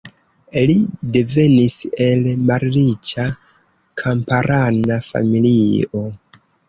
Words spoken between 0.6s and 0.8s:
Li